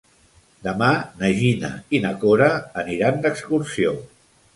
Demà 0.67 0.87
na 1.19 1.29
Gina 1.39 1.69
i 1.97 1.99
na 2.05 2.13
Cora 2.23 2.47
aniran 2.85 3.21
d'excursió. 3.27 3.93